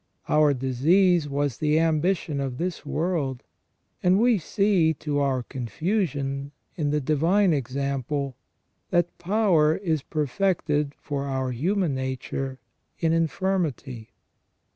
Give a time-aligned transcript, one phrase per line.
[0.27, 3.43] Our disease was the ambition of this world,
[4.01, 8.35] and we see, to our confusion, in the divine example,
[8.89, 12.57] that power is perfected for our human nature
[12.97, 13.61] in CREA TION AND PRO VIDENCE.
[13.61, 14.09] 1 1 3 infirmity.